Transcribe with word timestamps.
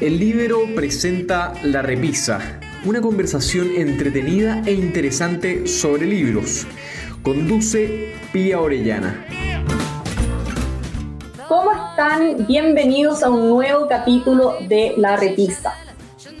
El 0.00 0.20
libro 0.20 0.60
presenta 0.76 1.54
La 1.64 1.82
Repisa, 1.82 2.60
una 2.84 3.00
conversación 3.00 3.66
entretenida 3.74 4.62
e 4.64 4.72
interesante 4.72 5.66
sobre 5.66 6.06
libros. 6.06 6.68
Conduce 7.24 8.14
Pía 8.32 8.60
Orellana. 8.60 9.26
¿Cómo 11.48 11.72
están? 11.72 12.46
Bienvenidos 12.46 13.24
a 13.24 13.30
un 13.30 13.48
nuevo 13.48 13.88
capítulo 13.88 14.54
de 14.68 14.94
La 14.98 15.16
Repisa. 15.16 15.72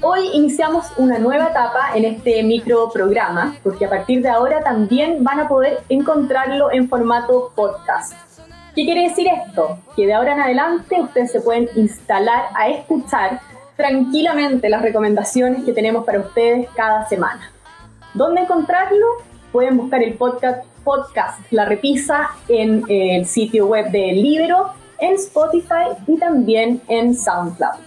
Hoy 0.02 0.28
iniciamos 0.34 0.86
una 0.96 1.18
nueva 1.18 1.46
etapa 1.46 1.96
en 1.96 2.04
este 2.04 2.44
microprograma, 2.44 3.56
porque 3.64 3.86
a 3.86 3.90
partir 3.90 4.22
de 4.22 4.28
ahora 4.28 4.62
también 4.62 5.24
van 5.24 5.40
a 5.40 5.48
poder 5.48 5.80
encontrarlo 5.88 6.70
en 6.70 6.88
formato 6.88 7.50
podcast. 7.56 8.12
¿Qué 8.76 8.84
quiere 8.84 9.08
decir 9.08 9.26
esto? 9.26 9.80
Que 9.96 10.06
de 10.06 10.14
ahora 10.14 10.34
en 10.34 10.40
adelante 10.40 11.00
ustedes 11.00 11.32
se 11.32 11.40
pueden 11.40 11.68
instalar 11.74 12.44
a 12.54 12.68
escuchar 12.68 13.40
tranquilamente 13.78 14.68
las 14.68 14.82
recomendaciones 14.82 15.64
que 15.64 15.72
tenemos 15.72 16.04
para 16.04 16.18
ustedes 16.18 16.68
cada 16.74 17.08
semana. 17.08 17.52
¿Dónde 18.12 18.40
encontrarlo? 18.40 19.06
Pueden 19.52 19.76
buscar 19.76 20.02
el 20.02 20.14
podcast, 20.14 20.66
podcast 20.82 21.40
La 21.52 21.64
Repisa 21.64 22.30
en 22.48 22.82
el 22.88 23.24
sitio 23.24 23.68
web 23.68 23.92
del 23.92 24.20
Libro, 24.20 24.72
en 24.98 25.14
Spotify 25.14 25.94
y 26.08 26.18
también 26.18 26.82
en 26.88 27.14
SoundCloud. 27.14 27.78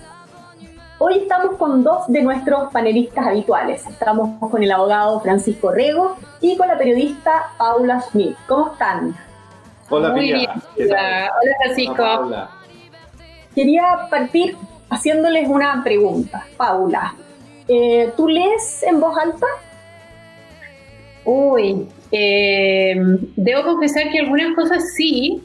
Hoy 0.97 1.17
estamos 1.17 1.57
con 1.57 1.83
dos 1.83 2.07
de 2.07 2.21
nuestros 2.21 2.71
panelistas 2.71 3.27
habituales. 3.27 3.85
Estamos 3.85 4.39
con 4.49 4.63
el 4.63 4.71
abogado 4.71 5.19
Francisco 5.19 5.71
Rego 5.71 6.15
y 6.39 6.55
con 6.55 6.69
la 6.69 6.77
periodista 6.77 7.49
Paula 7.57 7.99
Smith. 7.99 8.37
¿Cómo 8.47 8.71
están? 8.71 9.13
Hola, 9.89 10.13
Muy 10.13 10.31
bien. 10.31 10.49
Hola, 10.77 11.31
Francisco. 11.65 12.01
Hola. 12.01 12.49
Quería 13.53 14.07
partir 14.09 14.55
haciéndoles 14.91 15.47
una 15.47 15.81
pregunta. 15.83 16.45
Paula, 16.57 17.15
eh, 17.67 18.11
¿tú 18.15 18.27
lees 18.27 18.83
en 18.83 18.99
voz 18.99 19.17
alta? 19.17 19.47
Uy, 21.23 21.87
eh, 22.11 22.95
debo 23.37 23.63
confesar 23.63 24.11
que 24.11 24.19
algunas 24.19 24.53
cosas 24.53 24.83
sí, 24.95 25.41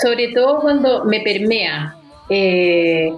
sobre 0.00 0.28
todo 0.28 0.60
cuando 0.60 1.04
me 1.04 1.20
permea 1.20 1.96
eh, 2.30 3.12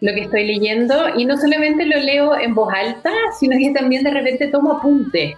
lo 0.00 0.14
que 0.14 0.22
estoy 0.22 0.44
leyendo 0.44 1.16
y 1.16 1.24
no 1.24 1.36
solamente 1.36 1.86
lo 1.86 1.98
leo 1.98 2.38
en 2.38 2.54
voz 2.54 2.72
alta, 2.74 3.12
sino 3.38 3.56
que 3.56 3.70
también 3.70 4.02
de 4.02 4.10
repente 4.10 4.48
tomo 4.48 4.72
apunte 4.72 5.36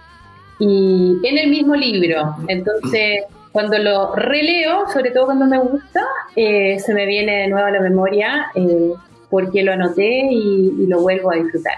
y 0.59 1.17
en 1.23 1.37
el 1.37 1.49
mismo 1.49 1.75
libro. 1.75 2.35
Entonces, 2.47 3.25
cuando 3.51 3.77
lo 3.77 4.15
releo, 4.15 4.89
sobre 4.91 5.11
todo 5.11 5.25
cuando 5.25 5.45
me 5.45 5.59
gusta, 5.59 6.01
se 6.35 6.93
me 6.93 7.05
viene 7.05 7.41
de 7.41 7.47
nuevo 7.49 7.67
a 7.67 7.71
la 7.71 7.81
memoria 7.81 8.47
porque 9.33 9.63
lo 9.63 9.71
anoté 9.73 10.27
y, 10.29 10.75
y 10.81 10.85
lo 10.85 11.01
vuelvo 11.01 11.31
a 11.31 11.35
disfrutar. 11.37 11.73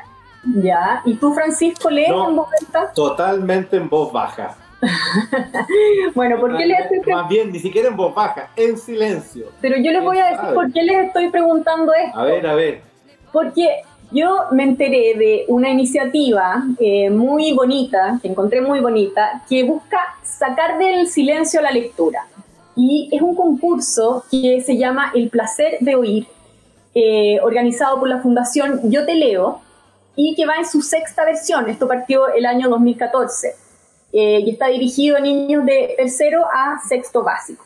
Ya. 0.62 1.02
¿Y 1.06 1.14
tú, 1.16 1.34
Francisco, 1.34 1.90
lees 1.90 2.10
No. 2.10 2.30
en 2.30 2.36
voz 2.36 2.50
alta? 2.62 2.92
Totalmente 2.94 3.78
en 3.78 3.88
voz 3.90 4.12
baja. 4.12 4.58
Bueno, 6.14 6.40
¿por 6.40 6.58
qué 6.58 6.66
les 6.66 6.80
estoy 6.82 7.00
pre- 7.00 7.14
Más 7.16 7.30
bien, 7.30 7.52
ni 7.52 7.60
siquiera 7.60 7.88
en 7.88 7.96
voz 7.96 8.14
baja, 8.14 8.50
en 8.58 8.78
silencio. 8.78 9.46
Pero 9.62 9.78
yo 9.78 9.92
les 9.92 10.04
voy 10.04 10.18
a 10.18 10.26
decir 10.26 10.40
sabe? 10.42 10.54
por 10.54 10.72
qué 10.74 10.84
les 10.84 11.08
estoy 11.08 11.30
preguntando 11.30 11.94
esto. 11.94 12.20
A 12.20 12.24
ver, 12.26 12.46
a 12.46 12.56
ver. 12.56 12.82
Porque 13.32 13.68
yo 14.12 14.38
me 14.52 14.64
enteré 14.64 15.16
de 15.18 15.46
una 15.48 15.70
iniciativa 15.70 16.64
eh, 16.80 17.10
muy 17.10 17.54
bonita, 17.54 18.20
que 18.22 18.28
encontré 18.28 18.62
muy 18.62 18.80
bonita, 18.82 19.44
que 19.50 19.64
busca 19.64 19.98
sacar 20.24 20.78
del 20.78 21.08
silencio 21.08 21.62
la 21.62 21.72
lectura. 21.72 22.28
Y 22.76 23.10
es 23.12 23.22
un 23.22 23.36
concurso 23.36 24.24
que 24.30 24.62
se 24.62 24.78
llama 24.78 25.12
El 25.16 25.30
placer 25.30 25.78
de 25.80 25.96
oír, 25.96 26.28
eh, 26.96 27.40
organizado 27.42 28.00
por 28.00 28.08
la 28.08 28.22
Fundación 28.22 28.90
Yo 28.90 29.06
Te 29.06 29.16
Leo, 29.16 29.62
y 30.16 30.34
que 30.36 30.46
va 30.46 30.56
en 30.56 30.66
su 30.66 30.82
sexta 30.82 31.26
versión. 31.26 31.70
Esto 31.70 31.88
partió 31.90 32.34
el 32.34 32.46
año 32.46 32.70
2014 32.70 33.54
eh, 34.14 34.40
y 34.46 34.50
está 34.50 34.68
dirigido 34.68 35.18
a 35.18 35.20
niños 35.20 35.66
de 35.66 35.94
tercero 35.98 36.46
a 36.46 36.80
sexto 36.88 37.22
básico. 37.22 37.66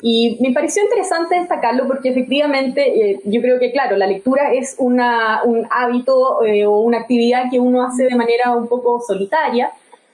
Y 0.00 0.38
me 0.40 0.52
pareció 0.52 0.82
interesante 0.82 1.34
destacarlo 1.34 1.86
porque 1.86 2.08
efectivamente 2.08 3.10
eh, 3.10 3.20
yo 3.24 3.42
creo 3.42 3.58
que, 3.58 3.70
claro, 3.70 3.96
la 3.96 4.06
lectura 4.06 4.52
es 4.54 4.76
una, 4.78 5.42
un 5.44 5.66
hábito 5.70 6.38
o 6.38 6.80
una 6.80 7.00
actividad 7.00 7.50
que 7.50 7.60
uno 7.60 7.84
hace 7.84 8.04
de 8.04 8.14
manera 8.14 8.52
un 8.52 8.68
poco 8.68 9.00
solitaria, 9.06 9.70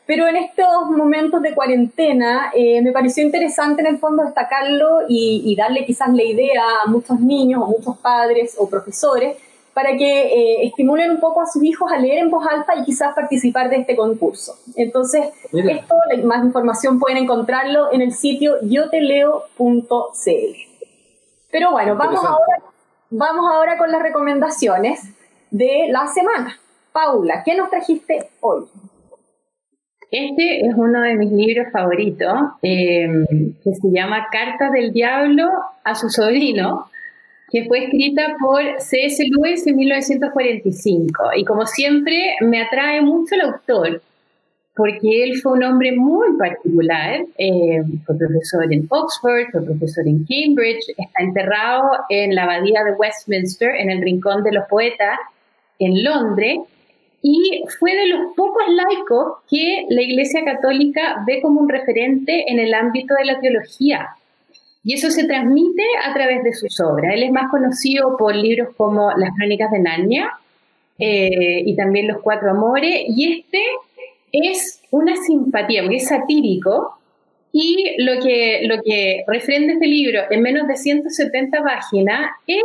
pero 0.06 0.28
en 0.28 0.36
estos 0.36 0.90
momentos 0.90 1.40
de 1.42 1.54
cuarentena 1.54 2.50
eh, 2.54 2.82
me 2.82 2.92
pareció 2.92 3.24
interesante 3.24 3.80
en 3.82 3.88
el 3.88 3.98
fondo 3.98 4.24
destacarlo 4.24 5.02
y, 5.08 5.42
y 5.44 5.56
darle 5.56 5.86
quizás 5.86 6.12
la 6.12 6.22
idea 6.22 6.62
a 6.84 6.90
muchos 6.90 7.20
niños 7.20 7.62
o 7.62 7.66
muchos 7.66 7.96
padres 7.98 8.54
o 8.58 8.68
profesores 8.68 9.36
para 9.74 9.96
que 9.96 10.22
eh, 10.26 10.66
estimulen 10.66 11.10
un 11.10 11.20
poco 11.20 11.42
a 11.42 11.46
sus 11.46 11.62
hijos 11.64 11.90
a 11.90 11.98
leer 11.98 12.18
en 12.18 12.30
voz 12.30 12.46
alta 12.46 12.76
y 12.76 12.84
quizás 12.84 13.12
participar 13.12 13.68
de 13.68 13.76
este 13.78 13.96
concurso. 13.96 14.56
Entonces, 14.76 15.26
Mira. 15.52 15.72
esto, 15.72 15.96
más 16.22 16.44
información 16.44 17.00
pueden 17.00 17.18
encontrarlo 17.18 17.92
en 17.92 18.00
el 18.00 18.14
sitio 18.14 18.54
yoteleo.cl. 18.62 19.84
Pero 21.50 21.72
bueno, 21.72 21.96
vamos 21.96 22.24
ahora, 22.24 22.62
vamos 23.10 23.50
ahora 23.52 23.76
con 23.76 23.90
las 23.90 24.00
recomendaciones 24.00 25.00
de 25.50 25.88
la 25.90 26.06
semana. 26.06 26.56
Paula, 26.92 27.42
¿qué 27.44 27.56
nos 27.56 27.68
trajiste 27.68 28.30
hoy? 28.40 28.66
Este 30.16 30.64
es 30.64 30.72
uno 30.76 31.02
de 31.02 31.16
mis 31.16 31.32
libros 31.32 31.72
favoritos, 31.72 32.32
eh, 32.62 33.08
que 33.64 33.74
se 33.74 33.88
llama 33.90 34.28
Cartas 34.30 34.70
del 34.70 34.92
Diablo 34.92 35.50
a 35.82 35.96
su 35.96 36.08
sobrino, 36.08 36.88
que 37.50 37.64
fue 37.64 37.86
escrita 37.86 38.36
por 38.40 38.62
C.S. 38.78 39.24
Lewis 39.28 39.66
en 39.66 39.74
1945. 39.74 41.30
Y 41.36 41.44
como 41.44 41.66
siempre, 41.66 42.36
me 42.42 42.62
atrae 42.62 43.02
mucho 43.02 43.34
el 43.34 43.40
autor, 43.40 44.02
porque 44.76 45.24
él 45.24 45.40
fue 45.42 45.54
un 45.54 45.64
hombre 45.64 45.90
muy 45.96 46.38
particular, 46.38 47.24
eh, 47.36 47.82
fue 48.06 48.16
profesor 48.16 48.72
en 48.72 48.86
Oxford, 48.88 49.50
fue 49.50 49.64
profesor 49.64 50.06
en 50.06 50.24
Cambridge, 50.24 50.94
está 50.96 51.24
enterrado 51.24 51.90
en 52.08 52.36
la 52.36 52.44
abadía 52.44 52.84
de 52.84 52.92
Westminster, 52.92 53.74
en 53.74 53.90
el 53.90 54.00
Rincón 54.00 54.44
de 54.44 54.52
los 54.52 54.64
Poetas, 54.68 55.18
en 55.80 56.04
Londres, 56.04 56.58
y 57.26 57.64
fue 57.78 57.96
de 57.96 58.06
los 58.08 58.34
pocos 58.36 58.62
laicos 58.68 59.38
que 59.48 59.86
la 59.88 60.02
Iglesia 60.02 60.44
Católica 60.44 61.24
ve 61.26 61.40
como 61.40 61.62
un 61.62 61.70
referente 61.70 62.44
en 62.48 62.58
el 62.58 62.74
ámbito 62.74 63.14
de 63.14 63.24
la 63.24 63.40
teología. 63.40 64.10
Y 64.84 64.92
eso 64.92 65.10
se 65.10 65.24
transmite 65.24 65.84
a 66.04 66.12
través 66.12 66.44
de 66.44 66.52
sus 66.52 66.78
obras. 66.80 67.14
Él 67.14 67.22
es 67.22 67.32
más 67.32 67.50
conocido 67.50 68.18
por 68.18 68.36
libros 68.36 68.74
como 68.76 69.10
Las 69.16 69.30
Crónicas 69.38 69.70
de 69.70 69.78
Narnia 69.78 70.32
eh, 70.98 71.62
y 71.64 71.74
también 71.74 72.08
Los 72.08 72.20
Cuatro 72.20 72.50
Amores. 72.50 73.04
Y 73.08 73.38
este 73.38 73.62
es 74.30 74.82
una 74.90 75.16
simpatía, 75.16 75.80
porque 75.80 75.96
es 75.96 76.08
satírico. 76.08 76.98
Y 77.52 78.02
lo 78.04 78.20
que, 78.22 78.66
lo 78.66 78.82
que 78.82 79.24
refrenda 79.26 79.72
este 79.72 79.86
libro 79.86 80.20
en 80.28 80.42
menos 80.42 80.68
de 80.68 80.76
170 80.76 81.62
páginas 81.62 82.32
es 82.46 82.62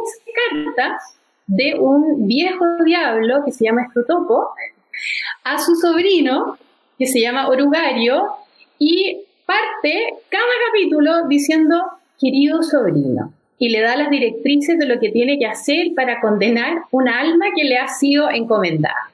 cartas 0.52 1.19
de 1.50 1.80
un 1.80 2.28
viejo 2.28 2.64
diablo 2.86 3.44
que 3.44 3.52
se 3.52 3.66
llama 3.66 3.84
Escrotopo 3.84 4.50
a 5.44 5.58
su 5.58 5.76
sobrino 5.76 6.58
que 7.00 7.08
se 7.08 7.20
llama 7.20 7.48
Orugario 7.48 8.24
y 8.78 9.22
parte 9.48 10.14
cada 10.30 10.44
capítulo 10.68 11.28
diciendo 11.28 11.76
querido 12.20 12.62
sobrino 12.62 13.34
y 13.58 13.70
le 13.70 13.82
da 13.82 13.96
las 13.96 14.12
directrices 14.12 14.78
de 14.78 14.86
lo 14.86 15.00
que 15.00 15.10
tiene 15.10 15.40
que 15.40 15.48
hacer 15.48 15.88
para 15.96 16.22
condenar 16.22 16.84
una 16.92 17.20
alma 17.20 17.48
que 17.56 17.64
le 17.64 17.78
ha 17.78 17.88
sido 17.88 18.30
encomendada. 18.30 19.10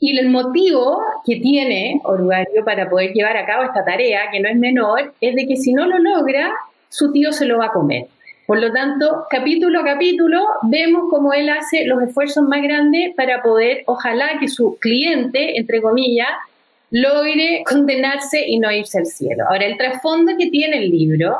Y 0.00 0.18
el 0.18 0.30
motivo 0.30 0.98
que 1.26 1.36
tiene 1.36 2.00
Orugario 2.04 2.64
para 2.64 2.88
poder 2.88 3.12
llevar 3.12 3.36
a 3.36 3.46
cabo 3.46 3.64
esta 3.64 3.84
tarea, 3.84 4.30
que 4.32 4.40
no 4.40 4.48
es 4.48 4.56
menor, 4.56 5.14
es 5.20 5.36
de 5.36 5.46
que 5.46 5.56
si 5.56 5.72
no 5.72 5.86
lo 5.86 5.98
logra, 5.98 6.52
su 6.88 7.12
tío 7.12 7.32
se 7.32 7.46
lo 7.46 7.58
va 7.58 7.66
a 7.66 7.72
comer. 7.72 8.08
Por 8.46 8.60
lo 8.60 8.72
tanto, 8.72 9.24
capítulo 9.30 9.80
a 9.80 9.84
capítulo, 9.84 10.44
vemos 10.64 11.04
cómo 11.08 11.32
él 11.32 11.48
hace 11.48 11.86
los 11.86 12.02
esfuerzos 12.02 12.44
más 12.46 12.62
grandes 12.62 13.14
para 13.14 13.42
poder, 13.42 13.84
ojalá 13.86 14.38
que 14.38 14.48
su 14.48 14.76
cliente, 14.78 15.58
entre 15.58 15.80
comillas, 15.80 16.28
logre 16.90 17.64
condenarse 17.66 18.46
y 18.46 18.58
no 18.58 18.70
irse 18.70 18.98
al 18.98 19.06
cielo. 19.06 19.44
Ahora, 19.48 19.64
el 19.64 19.78
trasfondo 19.78 20.32
que 20.38 20.50
tiene 20.50 20.76
el 20.78 20.90
libro, 20.90 21.38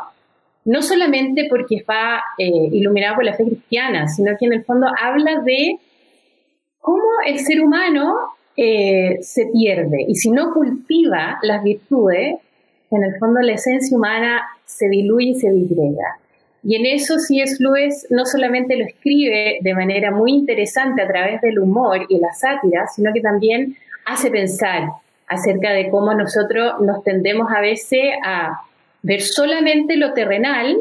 no 0.65 0.81
solamente 0.81 1.45
porque 1.47 1.75
está 1.75 2.23
eh, 2.39 2.69
iluminado 2.71 3.15
por 3.15 3.25
la 3.25 3.35
fe 3.35 3.45
cristiana, 3.45 4.07
sino 4.07 4.35
que 4.37 4.45
en 4.47 4.53
el 4.53 4.63
fondo 4.65 4.87
habla 4.99 5.41
de 5.41 5.77
cómo 6.79 7.03
el 7.27 7.37
ser 7.39 7.61
humano 7.61 8.15
eh, 8.57 9.19
se 9.21 9.45
pierde 9.47 10.05
y 10.07 10.15
si 10.15 10.31
no 10.31 10.53
cultiva 10.53 11.37
las 11.43 11.63
virtudes, 11.63 12.35
en 12.89 13.03
el 13.03 13.15
fondo 13.19 13.41
la 13.41 13.53
esencia 13.53 13.95
humana 13.95 14.41
se 14.65 14.89
diluye 14.89 15.27
y 15.27 15.35
se 15.35 15.51
disgrega. 15.51 16.17
Y 16.67 16.75
en 16.75 16.87
eso 16.87 17.19
C.S. 17.19 17.57
Lewis 17.59 18.07
no 18.09 18.25
solamente 18.25 18.75
lo 18.75 18.85
escribe 18.85 19.59
de 19.61 19.73
manera 19.75 20.09
muy 20.09 20.31
interesante 20.31 21.03
a 21.03 21.07
través 21.07 21.39
del 21.41 21.59
humor 21.59 22.07
y 22.09 22.17
la 22.17 22.33
sátira, 22.33 22.87
sino 22.87 23.13
que 23.13 23.21
también 23.21 23.77
hace 24.03 24.31
pensar 24.31 24.89
acerca 25.27 25.73
de 25.73 25.91
cómo 25.91 26.15
nosotros 26.15 26.81
nos 26.81 27.03
tendemos 27.03 27.51
a 27.55 27.61
veces 27.61 28.15
a 28.25 28.61
ver 29.03 29.21
solamente 29.21 29.95
lo 29.95 30.13
terrenal 30.13 30.75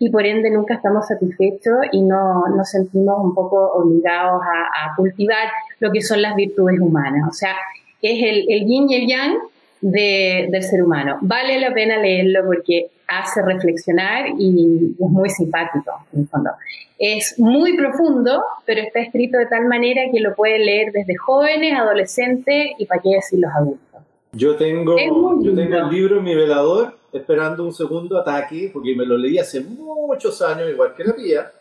y 0.00 0.10
por 0.10 0.26
ende 0.26 0.50
nunca 0.50 0.74
estamos 0.74 1.06
satisfechos 1.06 1.76
y 1.92 2.02
no 2.02 2.48
nos 2.56 2.70
sentimos 2.70 3.22
un 3.22 3.32
poco 3.32 3.74
obligados 3.74 4.42
a, 4.42 4.96
cultivar 4.96 5.48
lo 5.78 5.92
que 5.92 6.00
son 6.00 6.20
las 6.20 6.34
virtudes 6.34 6.80
humanas. 6.80 7.28
O 7.28 7.32
sea, 7.32 7.54
es 8.02 8.20
el, 8.24 8.44
el 8.48 8.66
yin 8.66 8.90
y 8.90 8.94
el 8.96 9.06
yang 9.06 9.38
del 9.80 10.62
ser 10.62 10.82
humano. 10.82 11.18
Vale 11.20 11.60
la 11.60 11.72
pena 11.72 11.98
leerlo 11.98 12.44
porque 12.46 12.90
hace 13.06 13.42
reflexionar 13.42 14.26
y 14.38 14.94
es 14.98 15.10
muy 15.10 15.30
simpático, 15.30 15.92
en 16.12 16.20
el 16.20 16.28
fondo. 16.28 16.50
Es 16.98 17.38
muy 17.38 17.76
profundo, 17.76 18.42
pero 18.66 18.82
está 18.82 19.00
escrito 19.00 19.38
de 19.38 19.46
tal 19.46 19.66
manera 19.66 20.02
que 20.12 20.20
lo 20.20 20.34
pueden 20.34 20.66
leer 20.66 20.92
desde 20.92 21.16
jóvenes, 21.16 21.74
adolescentes 21.74 22.72
y 22.78 22.86
para 22.86 23.00
qué 23.00 23.10
decir 23.10 23.40
los 23.40 23.50
adultos. 23.52 24.02
Yo 24.32 24.56
tengo, 24.56 24.96
yo 25.42 25.54
tengo 25.54 25.76
el 25.76 25.88
libro 25.88 26.18
en 26.18 26.24
mi 26.24 26.34
velador 26.34 26.98
esperando 27.12 27.64
un 27.64 27.72
segundo 27.72 28.18
ataque, 28.18 28.70
porque 28.72 28.94
me 28.94 29.06
lo 29.06 29.16
leí 29.16 29.38
hace 29.38 29.60
muchos 29.60 30.42
años, 30.42 30.68
igual 30.68 30.94
que 30.94 31.04
la 31.04 31.14
mía, 31.14 31.52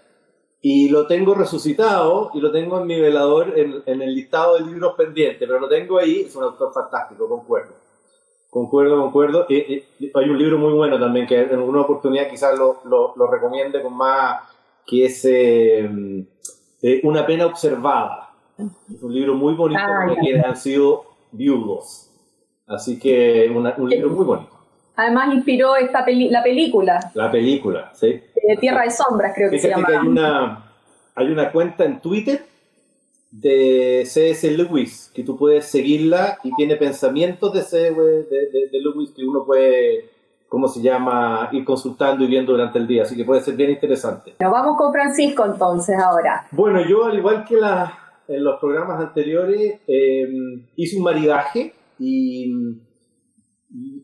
y 0.61 0.89
lo 0.89 1.07
tengo 1.07 1.33
resucitado 1.33 2.31
y 2.33 2.41
lo 2.41 2.51
tengo 2.51 2.81
en 2.81 2.87
mi 2.87 2.99
velador 2.99 3.53
en, 3.57 3.83
en 3.85 4.01
el 4.01 4.13
listado 4.13 4.57
de 4.57 4.65
libros 4.65 4.95
pendientes, 4.97 5.47
pero 5.47 5.59
lo 5.59 5.69
tengo 5.69 5.97
ahí, 5.97 6.21
es 6.27 6.35
un 6.35 6.43
autor 6.43 6.73
fantástico, 6.73 7.29
concuerdo. 7.29 7.86
Concuerdo, 8.57 8.99
concuerdo. 8.99 9.45
y 9.49 9.83
hay 10.15 10.29
un 10.29 10.37
libro 10.39 10.57
muy 10.57 10.73
bueno 10.73 10.99
también 10.99 11.27
que 11.27 11.39
en 11.39 11.51
alguna 11.51 11.81
oportunidad 11.81 12.27
quizás 12.27 12.57
lo, 12.57 12.81
lo, 12.85 13.13
lo 13.15 13.27
recomiende 13.27 13.83
con 13.83 13.95
más, 13.95 14.41
que 14.83 15.05
es 15.05 15.23
eh, 15.25 16.25
eh, 16.81 17.01
Una 17.03 17.23
pena 17.23 17.45
observada. 17.45 18.31
Es 18.57 19.03
un 19.03 19.13
libro 19.13 19.35
muy 19.35 19.53
bonito 19.53 19.79
ah, 19.79 20.05
porque 20.07 20.39
han 20.39 20.57
sido 20.57 21.05
viudos. 21.31 22.09
Así 22.65 22.97
que 22.97 23.47
un 23.53 23.89
libro 23.91 24.09
muy 24.09 24.25
bonito. 24.25 24.57
Además 24.95 25.35
inspiró 25.35 25.75
esta 25.75 26.03
la 26.07 26.41
película. 26.41 27.11
La 27.13 27.29
película, 27.29 27.91
sí. 27.93 28.23
Tierra 28.59 28.85
de 28.85 28.89
Sombras, 28.89 29.33
creo 29.35 29.51
que 29.51 29.59
se 29.59 29.69
llama. 29.69 29.87
hay 29.87 30.07
una, 30.07 30.63
hay 31.13 31.27
una 31.27 31.51
cuenta 31.51 31.85
en 31.85 32.01
Twitter 32.01 32.43
de 33.39 34.03
C.S. 34.05 34.49
Lewis, 34.51 35.11
que 35.13 35.23
tú 35.23 35.37
puedes 35.37 35.65
seguirla 35.65 36.39
y 36.43 36.53
tiene 36.55 36.75
pensamientos 36.75 37.53
de, 37.53 37.61
C, 37.61 37.77
de, 37.77 38.69
de, 38.71 38.79
Lewis 38.81 39.11
que 39.11 39.23
uno 39.23 39.45
puede, 39.45 40.09
¿cómo 40.47 40.67
se 40.67 40.81
llama?, 40.81 41.49
ir 41.51 41.63
consultando 41.63 42.23
y 42.23 42.27
viendo 42.27 42.53
durante 42.53 42.79
el 42.79 42.87
día, 42.87 43.03
así 43.03 43.15
que 43.15 43.25
puede 43.25 43.41
ser 43.41 43.55
bien 43.55 43.69
interesante. 43.69 44.33
Nos 44.39 44.51
vamos 44.51 44.77
con 44.77 44.91
Francisco 44.91 45.45
entonces 45.45 45.97
ahora. 45.99 46.47
Bueno, 46.51 46.81
yo 46.87 47.05
al 47.05 47.17
igual 47.17 47.45
que 47.45 47.57
la, 47.57 47.97
en 48.27 48.43
los 48.43 48.59
programas 48.59 48.99
anteriores, 48.99 49.81
em, 49.87 50.65
hice 50.75 50.97
un 50.97 51.03
maridaje 51.03 51.73
y, 51.99 52.51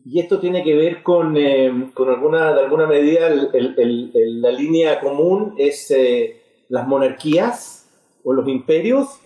y 0.04 0.20
esto 0.20 0.38
tiene 0.38 0.62
que 0.62 0.76
ver 0.76 1.02
con, 1.02 1.36
em, 1.36 1.90
con 1.90 2.08
alguna, 2.08 2.52
de 2.52 2.60
alguna 2.60 2.86
medida, 2.86 3.30
la 3.30 4.50
línea 4.52 5.00
común 5.00 5.54
es 5.58 5.90
eh, 5.90 6.40
las 6.68 6.86
monarquías 6.86 7.90
o 8.22 8.32
los 8.32 8.48
imperios. 8.48 9.20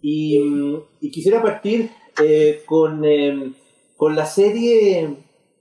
Y, 0.00 1.10
quisiera 1.10 1.42
partir 1.42 1.90
eh, 2.22 2.62
con, 2.66 3.04
em, 3.04 3.54
con, 3.96 4.14
la 4.14 4.26
serie 4.26 5.16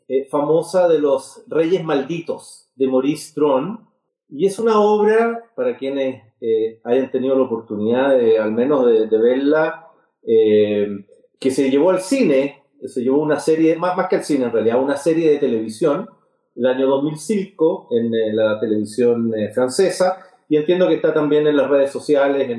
eh, 0.08 0.26
famosa 0.30 0.88
de 0.88 1.00
los 1.00 1.44
Reyes 1.48 1.84
Malditos 1.84 2.70
de 2.76 2.88
Maurice 2.88 3.34
Tron. 3.34 3.88
Y 4.30 4.46
es 4.46 4.60
una 4.60 4.80
obra, 4.80 5.52
para 5.56 5.78
quienes 5.78 6.24
eh, 6.42 6.80
hayan 6.84 7.12
tenido 7.12 7.36
la 7.36 7.44
oportunidad 7.44 8.20
al 8.40 8.52
menos 8.52 8.86
de, 8.86 9.18
verla, 9.18 9.88
em, 10.24 11.06
que 11.40 11.52
se 11.52 11.70
llevó 11.70 11.92
al 11.92 12.02
cine, 12.02 12.64
se 12.84 13.02
llevó 13.02 13.22
una 13.22 13.40
serie, 13.40 13.76
más, 13.78 13.96
más 13.96 14.08
que 14.10 14.18
al 14.18 14.24
cine 14.24 14.46
en 14.46 14.52
realidad, 14.52 14.82
una 14.82 14.98
serie 14.98 15.30
de 15.30 15.38
televisión, 15.38 16.10
el 16.56 16.66
año 16.66 16.88
2005 16.88 17.90
en 17.92 18.36
la 18.36 18.60
televisión 18.60 19.34
francesa, 19.54 20.18
y 20.48 20.58
entiendo 20.58 20.88
que 20.88 20.96
está 20.96 21.14
también 21.14 21.48
en 21.48 21.58
las 21.58 21.70
redes 21.70 21.92
sociales, 21.92 22.50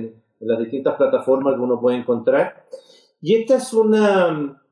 las 0.41 0.59
distintas 0.59 0.97
plataformas 0.97 1.55
que 1.55 1.61
uno 1.61 1.81
puede 1.81 1.99
encontrar. 1.99 2.65
Y 3.21 3.35
esta 3.35 3.57
es 3.57 3.73
una, 3.73 4.63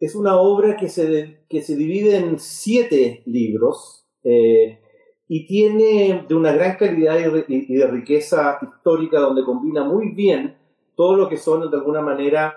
es 0.00 0.14
una 0.14 0.36
obra 0.36 0.76
que 0.76 0.88
se, 0.88 1.44
que 1.48 1.62
se 1.62 1.76
divide 1.76 2.16
en 2.16 2.38
siete 2.38 3.22
libros 3.26 4.06
eh, 4.22 4.80
y 5.26 5.46
tiene 5.46 6.26
de 6.28 6.34
una 6.34 6.52
gran 6.52 6.76
calidad 6.76 7.18
y, 7.48 7.74
de 7.74 7.86
riqueza 7.86 8.58
histórica 8.60 9.20
donde 9.20 9.44
combina 9.44 9.84
muy 9.84 10.10
bien 10.10 10.56
todo 10.96 11.16
lo 11.16 11.28
que 11.28 11.36
son 11.36 11.70
de 11.70 11.76
alguna 11.76 12.02
manera 12.02 12.54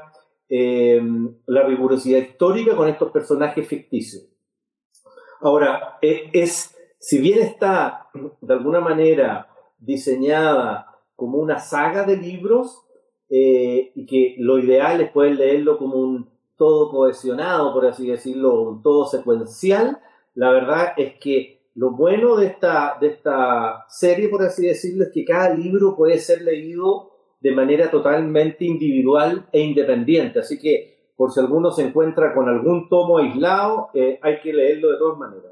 eh, 0.49 1.01
la 1.45 1.63
rigurosidad 1.63 2.19
histórica 2.19 2.75
con 2.75 2.89
estos 2.89 3.11
personajes 3.11 3.67
ficticios. 3.67 4.27
Ahora, 5.41 5.97
eh, 6.01 6.29
es, 6.33 6.75
si 6.99 7.19
bien 7.19 7.39
está 7.39 8.07
de 8.41 8.53
alguna 8.53 8.79
manera 8.79 9.49
diseñada 9.79 10.86
como 11.17 11.39
una 11.39 11.59
saga 11.59 12.03
de 12.03 12.15
libros 12.15 12.85
eh, 13.29 13.91
y 13.93 14.05
que 14.05 14.35
lo 14.37 14.59
ideal 14.59 15.01
es 15.01 15.11
poder 15.11 15.35
leerlo 15.35 15.77
como 15.77 15.95
un 15.97 16.29
todo 16.55 16.89
cohesionado, 16.89 17.73
por 17.73 17.85
así 17.85 18.07
decirlo, 18.07 18.61
un 18.61 18.81
todo 18.81 19.05
secuencial. 19.05 19.99
La 20.35 20.51
verdad 20.51 20.93
es 20.95 21.15
que 21.19 21.57
lo 21.75 21.91
bueno 21.91 22.37
de 22.37 22.47
esta, 22.47 22.97
de 23.01 23.07
esta 23.07 23.85
serie, 23.89 24.29
por 24.29 24.43
así 24.43 24.65
decirlo, 24.65 25.03
es 25.03 25.11
que 25.11 25.25
cada 25.25 25.53
libro 25.53 25.95
puede 25.95 26.17
ser 26.19 26.43
leído 26.43 27.11
de 27.41 27.51
manera 27.51 27.91
totalmente 27.91 28.65
individual 28.65 29.47
e 29.51 29.59
independiente. 29.59 30.39
Así 30.39 30.59
que 30.59 31.11
por 31.15 31.31
si 31.31 31.39
alguno 31.39 31.71
se 31.71 31.87
encuentra 31.87 32.33
con 32.33 32.47
algún 32.47 32.87
tomo 32.89 33.17
aislado, 33.17 33.89
eh, 33.93 34.19
hay 34.21 34.39
que 34.39 34.53
leerlo 34.53 34.91
de 34.91 34.97
todas 34.97 35.17
maneras. 35.17 35.51